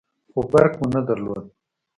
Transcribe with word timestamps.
خو 0.31 0.39
برق 0.51 0.73
مو 0.79 0.87
نه 0.95 1.01
درلود. 1.07 1.43